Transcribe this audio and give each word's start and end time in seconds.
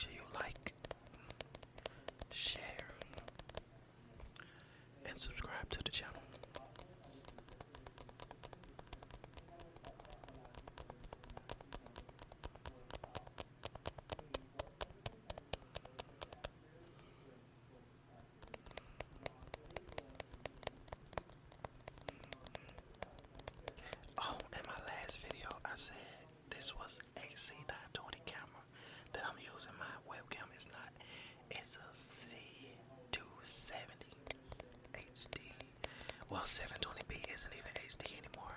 sure 0.00 0.12
you 0.14 0.22
like, 0.34 0.72
share, 2.32 2.60
and 5.06 5.18
subscribe 5.18 5.68
to 5.70 5.78
the 5.84 5.90
channel. 5.90 6.22
720p 36.50 37.22
isn't 37.32 37.52
even 37.54 37.72
HD 37.78 38.18
anymore. 38.18 38.56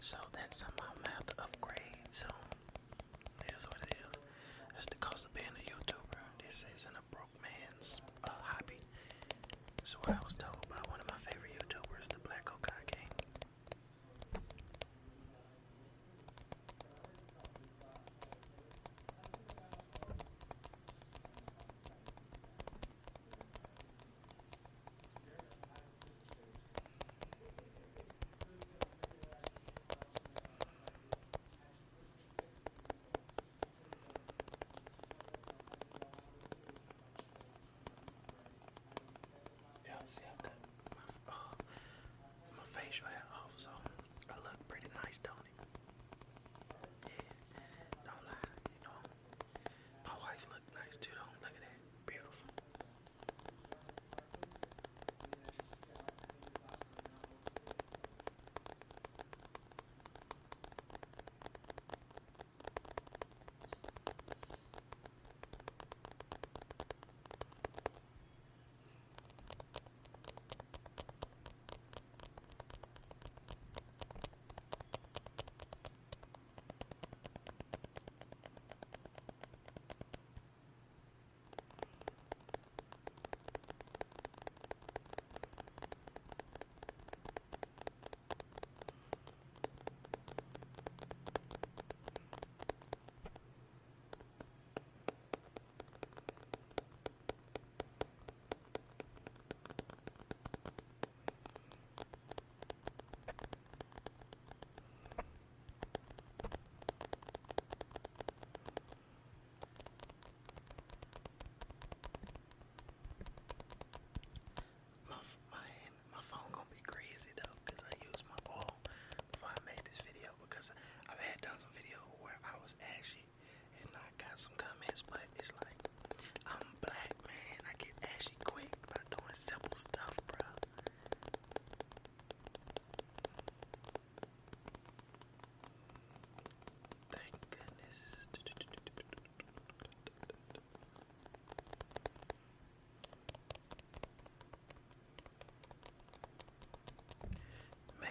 So 0.00 0.16
that's 0.32 0.58
something 0.60 0.84
I'm 0.88 0.94
gonna 1.02 1.14
have 1.16 1.26
to 1.26 1.42
upgrade. 1.42 2.06
So 2.12 2.28
it 3.46 3.52
is 3.58 3.64
what 3.66 3.78
it 3.82 3.96
is. 3.98 4.20
That's 4.74 4.86
the 4.86 4.96
cost 4.96 5.24
of 5.26 5.34
being 5.34 5.50
a 5.50 5.70
YouTuber. 5.70 6.22
This 6.46 6.64
isn't 6.76 6.94
a 6.94 7.04
broke 7.14 7.34
man's 7.42 8.00
uh, 8.24 8.30
hobby. 8.42 8.80
So 9.82 9.98
what 10.04 10.16
I 10.16 10.20
was 10.24 10.34
told. 10.34 10.51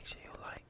Make 0.01 0.07
sure 0.07 0.17
you 0.23 0.31
like, 0.41 0.60